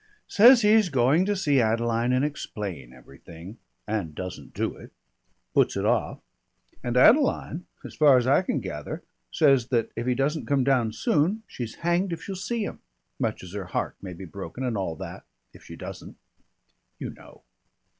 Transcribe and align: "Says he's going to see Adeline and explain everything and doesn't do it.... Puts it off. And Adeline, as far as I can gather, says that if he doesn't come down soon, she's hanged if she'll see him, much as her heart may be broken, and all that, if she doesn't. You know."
"Says 0.27 0.63
he's 0.63 0.89
going 0.89 1.25
to 1.27 1.35
see 1.35 1.61
Adeline 1.61 2.11
and 2.11 2.25
explain 2.25 2.91
everything 2.91 3.59
and 3.87 4.15
doesn't 4.15 4.55
do 4.55 4.75
it.... 4.75 4.91
Puts 5.53 5.77
it 5.77 5.85
off. 5.85 6.21
And 6.83 6.97
Adeline, 6.97 7.67
as 7.85 7.93
far 7.93 8.17
as 8.17 8.25
I 8.25 8.41
can 8.41 8.61
gather, 8.61 9.03
says 9.29 9.67
that 9.67 9.91
if 9.95 10.07
he 10.07 10.15
doesn't 10.15 10.47
come 10.47 10.63
down 10.63 10.91
soon, 10.91 11.43
she's 11.45 11.75
hanged 11.85 12.11
if 12.13 12.23
she'll 12.23 12.35
see 12.35 12.63
him, 12.63 12.79
much 13.19 13.43
as 13.43 13.53
her 13.53 13.65
heart 13.65 13.95
may 14.01 14.13
be 14.13 14.25
broken, 14.25 14.63
and 14.63 14.75
all 14.75 14.95
that, 14.95 15.23
if 15.53 15.63
she 15.65 15.75
doesn't. 15.75 16.17
You 16.97 17.11
know." 17.11 17.43